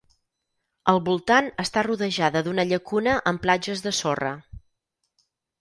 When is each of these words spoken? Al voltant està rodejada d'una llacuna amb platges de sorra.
Al 0.93 1.01
voltant 1.09 1.49
està 1.65 1.83
rodejada 1.89 2.43
d'una 2.47 2.67
llacuna 2.71 3.15
amb 3.33 3.45
platges 3.47 3.87
de 3.87 3.97
sorra. 4.03 4.37